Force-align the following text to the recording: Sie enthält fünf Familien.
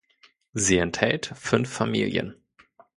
Sie 0.53 0.79
enthält 0.79 1.27
fünf 1.35 1.71
Familien. 1.71 2.35